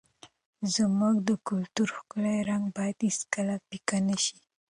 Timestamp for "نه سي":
4.07-4.37